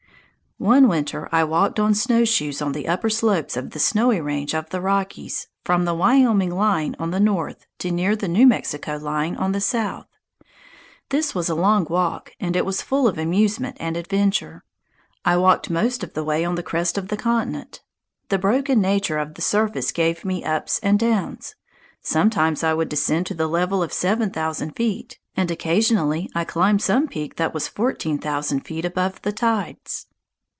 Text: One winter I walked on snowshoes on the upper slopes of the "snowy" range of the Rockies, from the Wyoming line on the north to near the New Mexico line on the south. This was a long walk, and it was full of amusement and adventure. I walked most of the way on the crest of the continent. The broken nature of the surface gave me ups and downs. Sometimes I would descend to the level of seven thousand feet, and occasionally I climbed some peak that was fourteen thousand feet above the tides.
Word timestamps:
One 0.69 0.87
winter 0.87 1.27
I 1.31 1.43
walked 1.43 1.79
on 1.79 1.95
snowshoes 1.95 2.61
on 2.61 2.73
the 2.73 2.87
upper 2.87 3.09
slopes 3.09 3.57
of 3.57 3.71
the 3.71 3.79
"snowy" 3.79 4.21
range 4.21 4.53
of 4.53 4.69
the 4.69 4.79
Rockies, 4.79 5.47
from 5.65 5.85
the 5.85 5.95
Wyoming 5.95 6.51
line 6.51 6.95
on 6.99 7.09
the 7.09 7.19
north 7.19 7.65
to 7.79 7.89
near 7.89 8.15
the 8.15 8.27
New 8.27 8.45
Mexico 8.45 8.97
line 8.97 9.35
on 9.37 9.53
the 9.53 9.59
south. 9.59 10.05
This 11.09 11.33
was 11.33 11.49
a 11.49 11.55
long 11.55 11.87
walk, 11.89 12.33
and 12.39 12.55
it 12.55 12.63
was 12.63 12.83
full 12.83 13.07
of 13.07 13.17
amusement 13.17 13.75
and 13.79 13.97
adventure. 13.97 14.63
I 15.25 15.35
walked 15.37 15.71
most 15.71 16.03
of 16.03 16.13
the 16.13 16.23
way 16.23 16.45
on 16.45 16.53
the 16.53 16.61
crest 16.61 16.95
of 16.95 17.07
the 17.07 17.17
continent. 17.17 17.81
The 18.29 18.37
broken 18.37 18.79
nature 18.79 19.17
of 19.17 19.33
the 19.33 19.41
surface 19.41 19.91
gave 19.91 20.23
me 20.23 20.43
ups 20.43 20.79
and 20.83 20.99
downs. 20.99 21.55
Sometimes 22.01 22.63
I 22.63 22.75
would 22.75 22.89
descend 22.89 23.25
to 23.25 23.33
the 23.33 23.47
level 23.49 23.81
of 23.81 23.91
seven 23.91 24.29
thousand 24.29 24.75
feet, 24.75 25.17
and 25.35 25.49
occasionally 25.49 26.29
I 26.35 26.43
climbed 26.43 26.83
some 26.83 27.07
peak 27.07 27.37
that 27.37 27.51
was 27.51 27.67
fourteen 27.67 28.19
thousand 28.19 28.59
feet 28.59 28.85
above 28.85 29.23
the 29.23 29.31
tides. 29.31 30.05